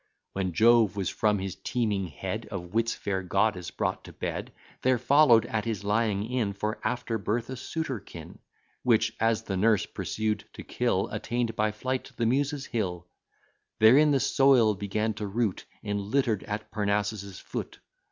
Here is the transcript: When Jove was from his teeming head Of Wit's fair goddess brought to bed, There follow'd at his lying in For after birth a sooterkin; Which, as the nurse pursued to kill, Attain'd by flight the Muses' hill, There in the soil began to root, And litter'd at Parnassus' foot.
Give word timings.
When 0.33 0.51
Jove 0.51 0.95
was 0.95 1.11
from 1.11 1.37
his 1.37 1.53
teeming 1.55 2.07
head 2.07 2.47
Of 2.47 2.73
Wit's 2.73 2.95
fair 2.95 3.21
goddess 3.21 3.69
brought 3.69 4.03
to 4.05 4.11
bed, 4.13 4.51
There 4.81 4.97
follow'd 4.97 5.45
at 5.45 5.65
his 5.65 5.83
lying 5.83 6.25
in 6.25 6.53
For 6.53 6.79
after 6.83 7.19
birth 7.19 7.51
a 7.51 7.55
sooterkin; 7.55 8.39
Which, 8.81 9.13
as 9.19 9.43
the 9.43 9.57
nurse 9.57 9.85
pursued 9.85 10.45
to 10.53 10.63
kill, 10.63 11.07
Attain'd 11.09 11.55
by 11.55 11.71
flight 11.71 12.11
the 12.17 12.25
Muses' 12.25 12.65
hill, 12.65 13.05
There 13.77 13.99
in 13.99 14.09
the 14.09 14.19
soil 14.19 14.73
began 14.73 15.13
to 15.13 15.27
root, 15.27 15.65
And 15.83 16.01
litter'd 16.01 16.45
at 16.45 16.71
Parnassus' 16.71 17.37
foot. 17.37 17.77